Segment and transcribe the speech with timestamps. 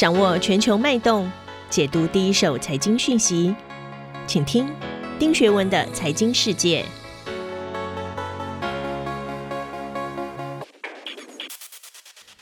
[0.00, 1.30] 掌握全球脉动，
[1.68, 3.54] 解读第一手财经讯息，
[4.26, 4.66] 请听
[5.18, 6.82] 丁学文的财经世界。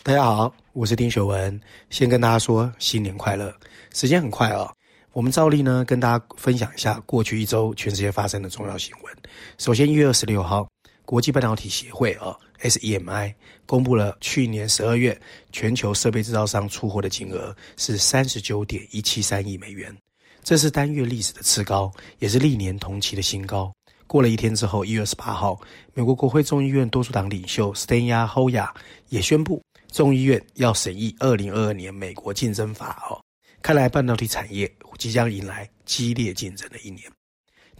[0.04, 1.60] 大家好，我是丁学文，
[1.90, 3.52] 先跟大家说新年快乐。
[3.92, 4.72] 时间很快哦，
[5.12, 9.12] 我们照例呢跟大家分享一下过去一周全世界发生的重要新闻。
[9.58, 10.68] 首先，一月二十六号，
[11.08, 13.32] 国际半导体协会啊 （SEMI）
[13.64, 15.18] 公布了去年十二月
[15.50, 19.96] 全球设备制造商出货的金额是三十九点一七三亿美元，
[20.42, 23.72] 这是单月历史的次高，也是历年同期的新高。
[24.06, 25.58] 过了一天之后，一月二十八号，
[25.94, 28.68] 美国国会众议院多数党领袖 s t e n y a Hoyer
[29.08, 29.62] 也宣布。
[29.90, 33.16] 众议院要审议二零二二年美国竞争法哦，
[33.62, 37.10] 看来半导体产业即将迎来激烈竞争的一年。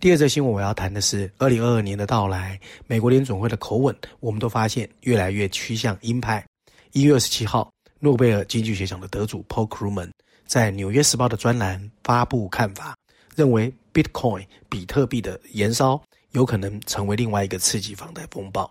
[0.01, 6.45] 第二则新闻我要谈的是二零二二年的到来，美国联总会的口吻，我们都发现越来越趋向鹰派。
[6.93, 10.09] 一月二十七号，诺贝尔经济学奖的得主 Paul Krugman
[10.47, 12.97] 在《纽约时报》的专栏发布看法，
[13.35, 18.71] 认为 Bitcoin 比特币的延烧有可能成为另外一个刺激房贷风暴。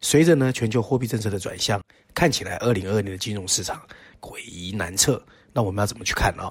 [0.00, 1.82] 随着呢全球货币政策的转向，
[2.14, 3.82] 看起来二零二二年的金融市场
[4.20, 5.20] 诡异难测。
[5.52, 6.48] 那我们要怎么去看呢？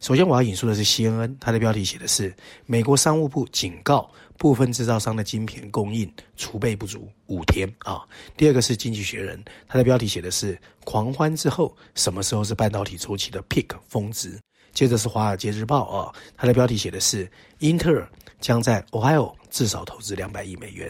[0.00, 2.34] 首先我要引述的是 CNN，它的标题写的是
[2.66, 8.06] 美国商务部警告部分制造商的晶片供应储备不足五天啊。
[8.36, 14.38] 第二个是经济学人，它的标题写的是狂欢之后什么时候是半导体周期的 peak 峰值。
[14.72, 20.88] 接着是华尔街日报啊，它的标题写的是英特尔将在 Ohio 至少投资两百亿美元。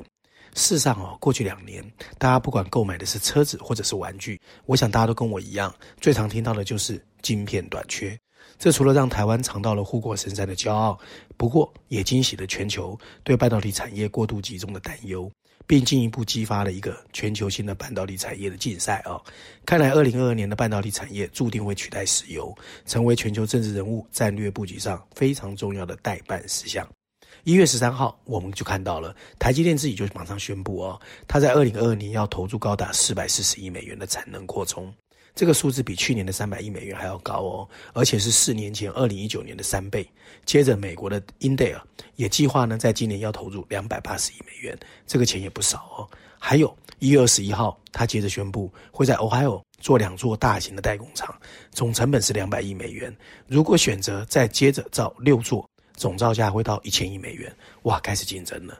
[0.54, 1.82] 事实上哦，过去两年，
[2.18, 8.18] 大家不管购买的是车子或者是玩具，我想大家都跟我一样，最常听到的就是晶片短缺。
[8.58, 10.98] 这除了让台湾尝到了护国神山的骄傲，
[11.36, 15.30] 不过也惊喜了全球对半导体产业过度集中的担忧，
[15.66, 19.22] 并进一步激发了一个全球性的半导体产业的竞赛哦。
[19.64, 22.52] 看来，二零二二年的半导体产业注定会取代石油，
[22.84, 26.86] 成为全球政治人物战略布局上非常重要的待办事项。
[27.44, 34.92] 一月十三号，我们就看到了台积电自己就马上宣布哦，他在二零二二年要投入高达四百四十亿美元的产能扩充，
[35.38, 40.04] 这个数字比去年的三百亿美元还要高哦，而且是四年前二零一九年的三倍。
[40.44, 41.80] 接着，美国的英特尔
[42.16, 44.76] 也计划呢，在今年要投入两百八十亿美元，
[45.06, 46.10] 这个钱也不少哦。
[46.40, 51.32] 还有一月二十一号，他接着宣布会在 Ohio 做两座大型的代工厂，
[51.70, 53.16] 总成本是两百亿美元。
[53.46, 55.64] 如果选择再接着造六座。
[55.94, 58.78] 总造价会到一千亿美元，哇，开始竞争了。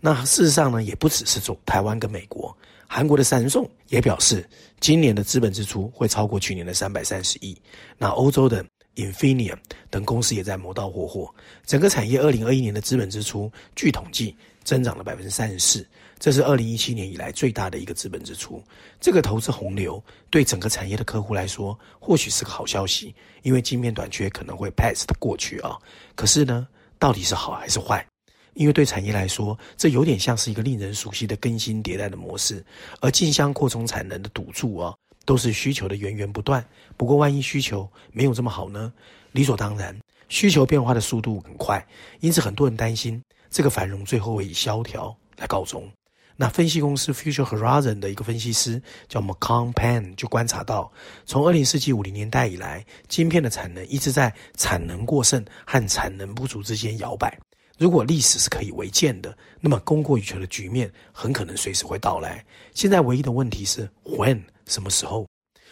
[0.00, 2.56] 那事实上呢，也不只是做台湾跟美国，
[2.88, 4.48] 韩国的三星也表示，
[4.80, 7.56] 今年的资本支出会超过去年的三百三十亿。
[7.98, 8.64] 那欧洲的
[8.94, 9.58] Infineon
[9.90, 11.34] 等公司也在磨刀霍霍。
[11.64, 15.86] 整个产业二零二一年的资本支出，据统计增长了百分之三十四。
[16.18, 18.62] 这是二零一七年以来最大的一个资本支出，
[18.98, 25.76] 这个投资洪流对整个产业的客户来说，或许是个好消息，因为晶片短缺可能会 pass 的过去啊。
[26.14, 26.66] 可是呢，
[26.98, 28.06] 到底是好还是坏？
[28.56, 32.64] 因为对产业来说，这有点像是一个令人熟悉的更新迭代的模式，
[33.00, 34.94] 而竞相扩充产能的赌注啊，
[35.26, 36.66] 都是需求的源源不断。
[36.96, 38.90] 不过，万一需求没有这么好呢？
[39.32, 39.94] 理所当然，
[40.30, 41.86] 需求变化的速度很快，
[42.20, 45.86] 因此很多人担心这个繁荣最后会以萧条来告终。
[46.34, 50.90] 那分析公司 Future Horizon 的一个分析师叫 Macon Pan 就观察到，
[51.26, 57.38] 从二零世纪五零年代以来，晶片的产能一直在产能过剩和产能不足之间摇摆。
[57.78, 62.44] 如果历史是可以为鉴的，那么供过于求的局面很可能随时会到来。
[62.74, 65.26] 现在唯一的问题是 When 什么时候？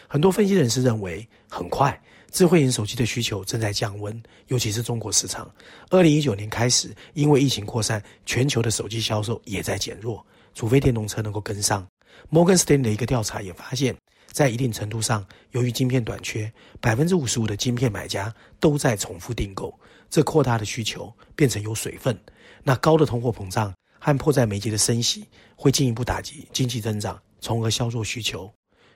[0.06, 1.98] 很多分析人士认为很快，
[2.30, 5.50] 智慧型手机的需求正在降温，尤其是中国市场。
[5.88, 10.24] 二零一九年开始，因为疫情扩散，全球的手机销售也在减弱。
[10.54, 11.84] 除非电动车能够跟上，
[12.28, 13.96] 摩根斯丹的一个调查也发现，
[14.30, 19.76] 在一定程度上，由于晶片短缺，百分之五十五的晶片买家都在重复订购，
[20.14, 22.16] 这扩大的需求变成有水分。
[22.62, 25.26] 那高的通货膨胀和迫在眉睫的升息，
[25.56, 28.48] 会进一步打击经济增长，从而削弱需求。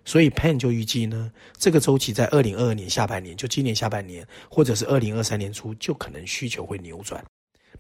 [0.05, 7.25] 所以 Pan 就预计呢，这个周期在二零二二年下半年，就今年下半年，或者是二零二三年初，就可能需求会扭转。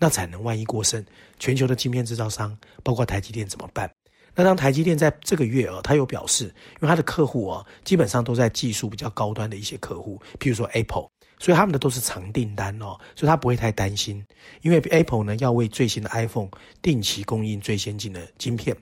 [0.00, 1.06] 那产能万一过剩，
[1.38, 3.88] 全球的晶片制造商，包括台积电怎么办？
[4.34, 11.08] 那当台积电在这个月啊，他有表示，因为他的客户啊，基本上都在技术比较高端的一些客户，譬如说 Apple，
[11.38, 14.24] 所以他们的都是长订单哦，所以他不会太担心，
[14.62, 16.48] 因为 Apple 呢要为最新的 iPhone
[16.82, 18.76] 定期供应最先进的晶片。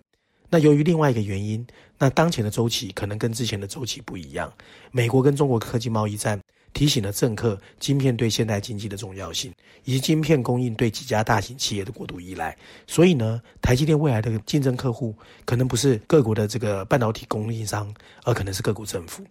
[0.49, 1.67] 那由于另外一个原因，
[1.99, 4.53] 那当前的周期可能跟之前的周期不一样，
[4.91, 6.41] 美国跟中国科技贸易战。
[6.73, 9.50] 提醒了政客，晶片对现代经济的重要性，
[9.85, 12.55] 以及晶片供应对几家大型企业的过度依赖。
[12.87, 15.17] 所以呢，台积电未来的竞争客户
[15.47, 17.91] 可能不是各国的这个半导体供应商，
[18.25, 19.25] 而可能是各国政府。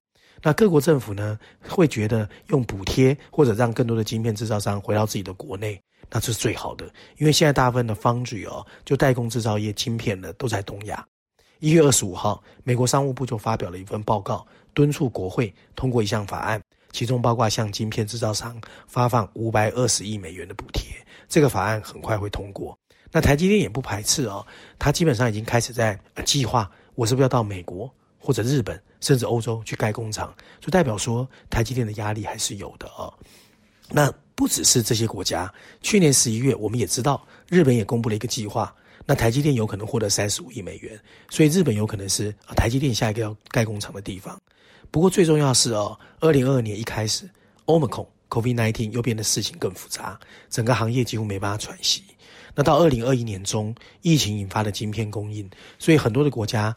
[0.45, 6.85] 那各国政府呢，会觉得用补贴或者让更多的晶片制造商回到自己的国内，那这是最好的，
[7.17, 11.03] 因为现在大部分的 foundry 哦，就代工制造业晶片呢都在东亚。
[11.57, 14.45] 一月二十五号，美国商务部就发表了一份报告，
[14.75, 16.61] 敦促国会通过一项法案，
[16.91, 18.55] 其中包括向晶片制造商
[18.85, 20.95] 发放五百二十亿美元的补贴。
[21.27, 22.77] 这个法案很快会通过。
[23.11, 24.45] 那台积电也不排斥哦，
[24.77, 33.13] 它基本上已经开始在计划，我是不是要到美国或者日本甚至欧洲去盖工厂，就代表说台积电的压力还是有的哦。
[33.91, 35.53] 那不只是这些国家，
[35.83, 38.73] 去年十一月我们也知道，日本也公布了一个计划。
[39.05, 40.99] 那台积电有可能获得三十五亿美元，
[41.29, 44.35] 所以日本有可能是台积电下一个要盖工厂的地方。
[44.89, 47.29] 不过最重要是哦，二零二二年一开始
[47.67, 50.19] ，Omicron COVID-19 又变得事情更复杂，
[50.49, 52.03] 整个行业几乎没办法喘息。
[52.55, 55.47] 那到二零二一年中，疫情引发的晶片供应，
[55.77, 56.75] 所以很多的国家，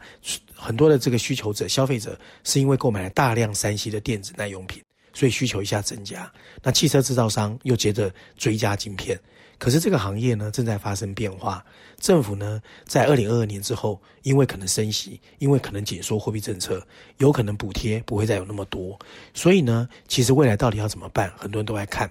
[0.53, 4.83] 很多的这个需求者、消费者是因为购买了大量三 C 的电子耐用品，
[5.13, 6.31] 所以需求一下增加。
[6.61, 9.19] 那汽车制造商又接着追加晶片。
[9.57, 11.61] 可是这个行业呢，正在发生变化。
[11.99, 16.81] 政府呢，在二零二二年之后，因为可能升息，因为可能紧缩货币政策，
[17.17, 18.97] 有可能补贴不会再有那么多。
[19.33, 22.09] 所以呢，其实未来到底要怎么办，很多人都在看。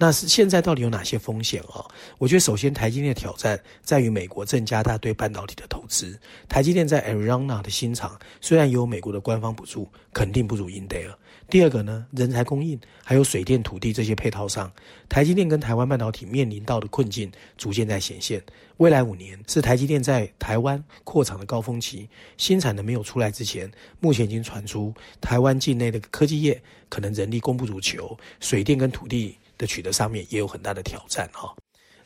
[0.00, 1.84] 那是现在到底有哪些风险啊？
[2.18, 6.16] 我觉得首先台积电的挑战在于美国正加大对半导体的投资。
[6.48, 11.12] 台积电在 Arizona 的新厂虽然有美国的官方补助，肯定不如 Intel。
[11.50, 14.70] 第二个呢，人才供应还有水电土地这些配套上，
[15.08, 18.40] 台积电跟台湾半导体面临到的困境逐渐在显现。
[18.76, 23.68] 未来五年是台积电在台湾扩厂的高峰期，新产能没有出来之前，
[23.98, 29.36] 目前已经传出台湾境内的科技业可能人力供不如求，水电跟土地。
[29.58, 31.54] 的取得上面也有很大的挑战哈，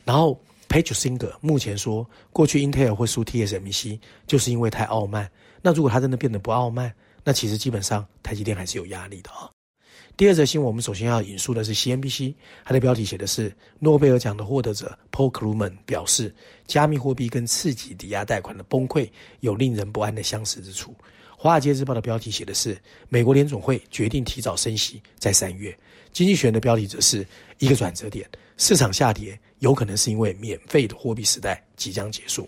[0.03, 5.29] 然后 Page Singer 目前说，过去 Intel 会输 TSMC 就是因为太傲慢。
[5.61, 9.49] 那如果它真的变得不傲慢，那其实基本上台积电还是有压力的啊。
[10.17, 12.33] 第二则新闻，我们首先要引述的是 CNBC，
[12.65, 16.33] 它的标题写的是诺贝尔奖的获得者 Paul Krugman 表示，
[16.67, 19.09] 加密货币跟次级抵押贷款的崩溃
[19.39, 20.95] 有令人不安的相似之处。
[21.37, 22.77] 华尔街日报的标题写的是
[23.09, 25.77] 美国联总会决定提早升息，在三月。
[26.13, 27.27] 经济学人的标题则是
[27.57, 32.47] 一个转折点，市场下跌有可能是因为免费的货币时代即将结束。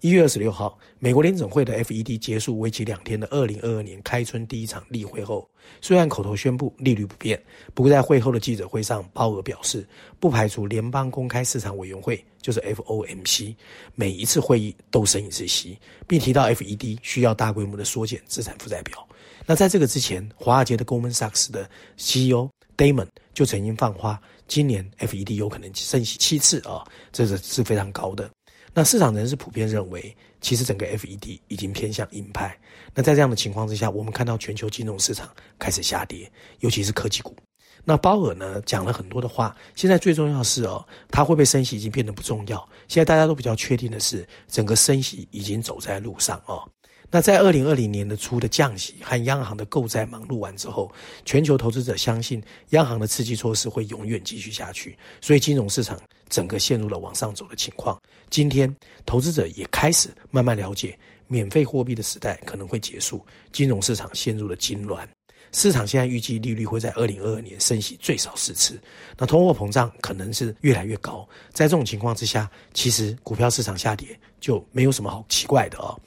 [0.00, 5.48] 一月二十六号，美国联准会的 FED 结束为期两天的二零二二年开春第一场例会后，
[5.80, 7.42] 虽然口头宣布利率不变，
[7.74, 9.86] 不过在会后的记者会上，鲍尔表示
[10.20, 13.54] 不排除联邦公开市场委员会就是 FOMC
[13.94, 19.06] 每一次会议都升一次息，并提到 FED 需要大规模的缩减资产负债表。
[19.46, 28.30] 那在这个之前，华尔街的 Goldman Sachs 的 CEO Damon 就曾经放话，今年 FED 有可能升息七次啊，这是是非常高的。
[28.74, 32.54] 那市场人士普遍认为，其实整个 FED 已经偏向鹰派。
[32.94, 36.30] 那在这样的情况之下，我们看到全球金融市场开始下跌，
[36.60, 37.34] 尤其是科技股。
[37.88, 42.68] 那鲍尔呢讲了很多的话，现在最重要的是哦，他会不会升息已经变得不重要。
[42.88, 46.68] 现在大家都比较确定的是，整个升息已经走在路上哦。
[47.10, 50.90] 那在二零二零年的初的降息和央行的购债忙碌完之后，
[51.24, 55.98] 全球投资者相信央行的刺激措施会永远继续下去，所以金融市场
[56.28, 58.00] 整个陷入了往上走的情况。
[58.28, 58.74] 今天
[59.04, 60.98] 投资者也开始慢慢了解，
[61.28, 65.06] 免费货币的时代可能会结束，金融市场陷入了痉挛。
[65.52, 68.78] 市场现在预计利率会在二零二二年升息最少四次，
[69.16, 71.26] 那通货膨胀可能是越来越高。
[71.52, 75.98] 在这种情况之下，其实股票市场下跌就没有什么好奇怪的哦。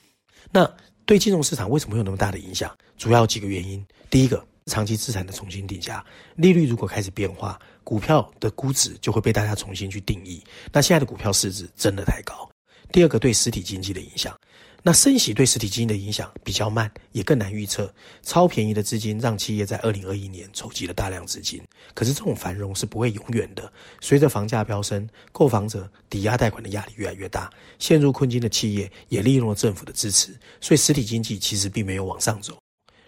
[0.52, 0.70] 那
[1.10, 2.72] 对金融市场为什么有那么大的影响？
[2.96, 3.84] 主要几个原因。
[4.12, 10.44] 第一个，长期资产的重新定价，利率如果开始变化，股票的估值就会被大家重新去定义。
[10.72, 12.48] 那现在的股票市值真的太高。
[12.92, 14.36] 第二个，对实体经济的影响。
[14.82, 17.94] 那升息对实体经济的影响比较慢，也更难预测。
[18.24, 21.62] 超便宜的资金让企业在二零二一年筹集了大量资金，
[21.94, 23.72] 可是这种繁荣是不会永远的。
[24.00, 32.58] 随着房价飙升，购房者抵押贷款的压力越来越大，陷入困境的企业也利用了政府的支持，所以实体经济其实并没有往上走。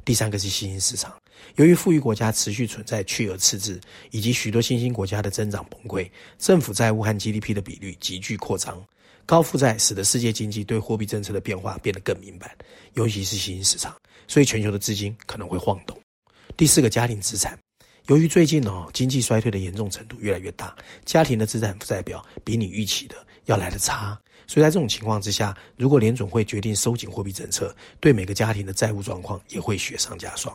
[0.04, 1.16] 第三个是新兴市场，
[1.56, 3.80] 由于富裕国家持续存在去而赤字，
[4.12, 8.84] 以及许多新兴国家的增长崩溃，政府债务和 GDP 的比率急剧扩张。
[9.26, 12.52] 高负债使得世界经济对货币政策的变化变得更敏感，
[12.96, 13.96] 尤其是新兴市场，
[14.28, 15.98] 所以全球的资金可能会晃动。
[16.58, 17.58] 第四个，家庭资产，
[18.08, 30.54] 由于最近哦经济衰退的严重程度越来越大，家庭的资产负债表比你预期的要来得差，所以在这种情况之下，如果联总会决定收紧货币政策，对每个家庭的债务状况也会雪上加霜。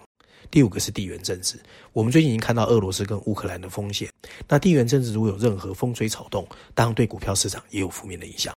[0.50, 1.58] 第五个是地缘政治，
[1.92, 4.08] 我们最近已经看到俄罗斯跟乌克兰的风险。
[4.48, 8.54] 那地缘政治如果有任何风吹草动，当然对股票市场也有负面的影响。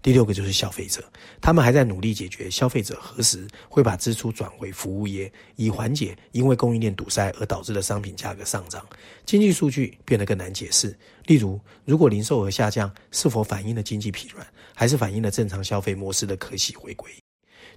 [0.00, 1.04] 第六个就是消费者，
[1.40, 8.84] 他们还在努力解决消费者何时会把支出转回服务业，以缓解因为供应链堵塞而导致的商品价格上涨。
[9.24, 10.96] 经济数据变得更难解释，
[11.26, 14.44] 例如，如果零售额下降，是否反映了经济疲软，
[14.74, 17.21] 还是反映了正常消费模式的可喜回归？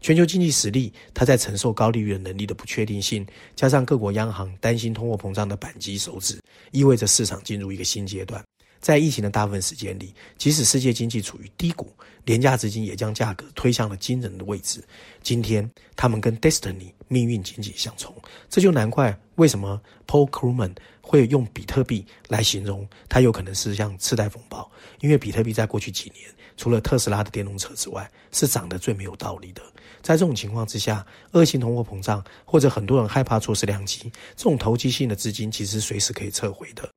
[0.06, 8.40] 全球经济实力，它在承受高利率能力的不确定性，加上各国央行担心通货膨胀的扳机手指，意味着市场进入一个新阶段。
[8.80, 11.92] 在疫情的大部分时间里，即使世界经济处于低谷，
[12.26, 14.80] 廉价资金也将价格推向了惊人的位置。
[15.24, 18.14] 今天，他们跟 Destiny 命运紧紧相冲，
[18.48, 24.70] 这就难怪为什么 Paul Krugman 会用比特币来形容它有可能是像次贷风暴，
[25.00, 29.64] 因为比特币在过去几年，除了特斯拉的电动车之外，是涨得最没有道理的。
[30.06, 36.88] 在这种情况之下，恶性通货膨胀或者很多人害怕错失良机，这种投机性的资金其实随时可以撤回的。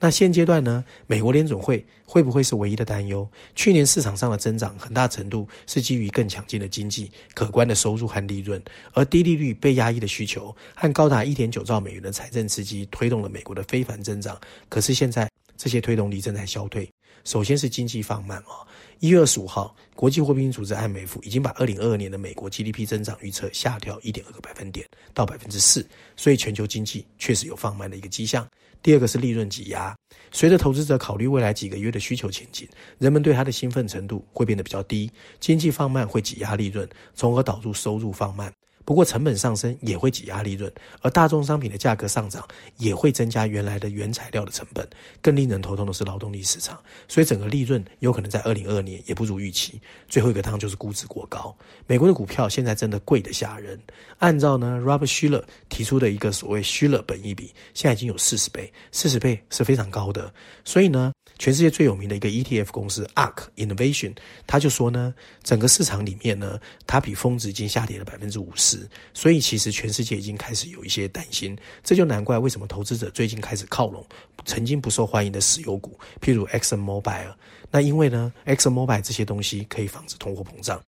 [0.00, 0.84] 那现阶段呢？
[1.06, 3.26] 美国联总会会不会是唯一的担忧？
[3.54, 8.60] 去年市场上的增长很大程度是基于更强劲的经济、可观的收入和利润，
[8.94, 14.36] 而低利率、被压抑的需求和高达一点九兆美元的财政刺激推动了美国的非凡增长。
[14.68, 16.90] 可是现在这些推动力正在消退。
[17.24, 18.62] 首先是经济放慢啊！
[19.00, 25.86] 一月二十五号，国际货币组织 IMF 已经把二零二二年的美国 GDP 增长预测下调一点二个百分点到百分之四，
[26.16, 28.48] 所以全球经济确实有放慢的一个迹象。
[28.82, 29.94] 第二个是利润挤压，
[30.32, 32.66] 随着投资者考虑未来几个月的需求前景，
[32.98, 35.10] 人们对它的兴奋程度会变得比较低。
[35.40, 38.50] 经济放慢会挤压利润，从而导致收入放慢。
[38.86, 42.46] 不过成本上升也会挤压利润，而大宗商品的价格上涨
[42.78, 44.88] 也会增加原来的原材料的成本。
[45.20, 49.80] 更令人头痛的是劳动力市场，所以整个利润有可能在二零二二年也不如预期。
[50.08, 51.52] 最后一个汤就是估值过高，
[51.88, 53.78] 美国的股票现在真的贵得吓人。
[54.18, 60.32] 按照呢 Robert Shiller 提出的一个所谓 Shiller 本益比，现在已经有四十倍，四十倍是非常高的。
[60.64, 64.14] 所以呢，全世界最有名的一个 ETF 公司 ARK Innovation，
[64.46, 68.88] 他就说呢，整个市场里面呢，它比峰值已经下跌了百分之五十。
[69.12, 74.04] 所以，其实全世界已经开始有一些担心，这就难怪为什么投资者最近开始靠拢
[74.44, 77.34] 曾经不受欢迎的石油股，譬如 Exxon Mobil。
[77.70, 80.80] 那因为呢，Exxon Mobil 这些东西可以防止通货膨胀。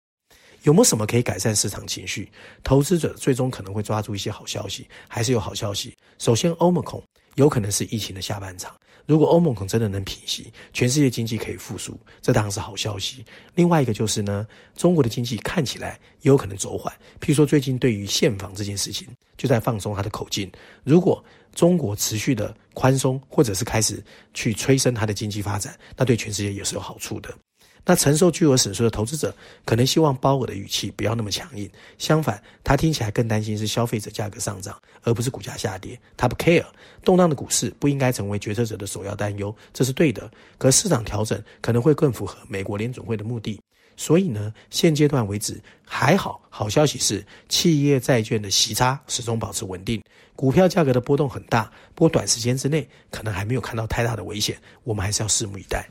[0.62, 2.30] 有没有什么可以改善市场情绪？
[2.64, 5.94] 投资者最终可能会抓住一些好消息，还是有好消息？
[6.18, 7.02] 首先，Omicron
[7.36, 8.74] 有可能是疫情的下半场。
[9.08, 13.24] 如果欧盟可真的能平息，全世界经济可以复苏，这当然是好消息。
[13.54, 14.46] 另外一个就是呢，
[14.76, 16.92] 中国的经济看起来也有可能走缓。
[17.18, 20.52] 譬如说，最近对于限房这件事情，就在放松它的口径。
[20.84, 21.24] 如果
[21.54, 27.34] 中国持续的宽松，或者是开始去催生它的经济发展，那对全世界也是有好处的。
[27.88, 31.66] 那承受巨额损失的投资者，可能希望鲍尔的语气不要那么强硬。
[31.96, 35.98] 相反，他听起来更担心是消费者价格上涨，而不是股价下跌。
[36.14, 36.66] 他不 care，
[37.02, 40.30] 动荡的股市不应该成为决策者的首要担忧，这是对的。
[40.58, 43.58] 可市场调整可能会更符合美国联准会的目的。
[43.96, 46.42] 所以呢，现阶段为止还好。
[46.50, 50.04] 好消息是，企业债券的息差始终保持稳定，
[50.36, 54.58] 股票价格的波动很大，不过短时间之内可能还没有看到太大的危险。
[54.84, 55.88] 我们还是要拭目以待。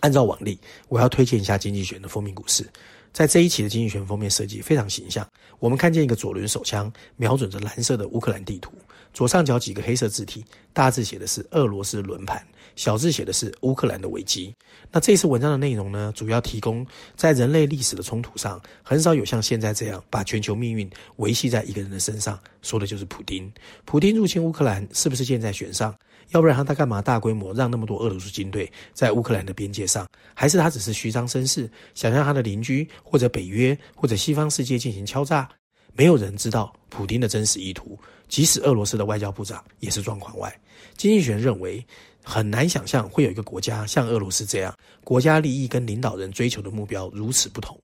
[0.00, 2.68] 按照往例，我要推荐一下《经济学人》的封面故事。
[3.12, 5.26] 在这一期的《经济学人》封面设计非常形象，
[5.58, 8.72] 我们看见一个左轮手枪瞄准着蓝色的乌克兰地图，
[9.12, 14.54] 左上角几个黑色字体，大字写的是“俄罗斯轮盘”，小字写的是“乌克兰的危机”。
[14.92, 16.86] 那这次文章的内容呢，主要提供
[17.16, 23.50] 在人类历史的冲突上，很少有像现在这样把全球命运维系在一个人的身上，说的就是普丁。
[23.86, 25.92] 普丁入侵乌克兰是不是箭在弦上？
[26.30, 30.06] 要不然他干嘛大规模让那么多俄罗斯军队在乌克兰的边界上？
[30.34, 35.48] 还是他只是虚张声势，想让他的邻居或者北约或者西方世界进行敲诈？
[35.94, 40.54] 没有人知道普丁的真实意图，即使俄罗斯的外交部长也是状况外。
[40.96, 41.84] 经济学认为，
[42.22, 47.76] 很难想象会有一个国家像俄罗斯这样，国家利益跟领导人追求的目标如此不同。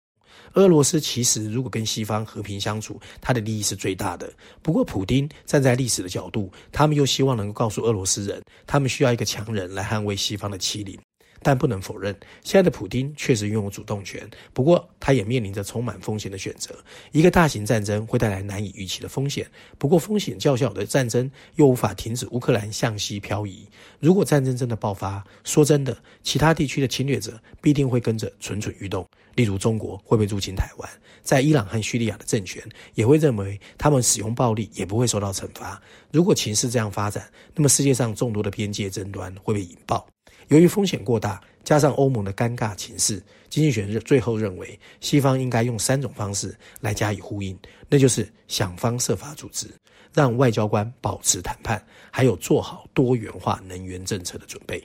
[0.55, 4.33] 俄罗斯其实如果跟西方和平相处，他的利益是最大的。
[4.63, 10.99] 不过，普丁站在历史的角度，他们又希望能够告诉俄罗斯人，他们需要一个强人来捍卫西方的欺凌。
[11.45, 14.29] 但不能否认，现在的普丁确实拥有主动权。
[14.55, 16.75] 不过，他也面临着充满风险的选择。
[17.13, 19.47] 一个大型战争会带来难以预期的风险。
[19.77, 23.69] 不过，风险较小的战争又无法停止乌克兰向西漂移。
[24.01, 29.07] 如果战争真的爆发，说真的，其他地区的侵略者必定会跟着蠢蠢欲动。
[29.35, 30.91] 例如，中国会不会入侵台湾？
[31.23, 32.63] 在伊朗和叙利亚的政权
[32.95, 35.83] 也会认为他们使用暴力也不会受到惩罚。
[36.11, 40.07] 如果情势这样发展，那么世界上众多的边界争端会被引爆。
[40.49, 47.59] 由于风险过大，加上欧盟的尴尬情势，经济学人最后认为，西方应该用三种方式来加以呼应，
[47.89, 49.69] 那就是想方设法组织，
[50.13, 54.83] 让外交官保持谈判，还有做好多元化能源政策的准备。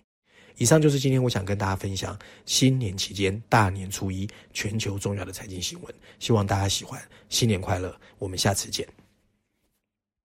[0.58, 7.02] 以上就是今天我想跟大家分享新年期间大年初一全球重要的财经新闻，希望大家喜欢。
[7.30, 8.99] 新年快乐，我们下次见。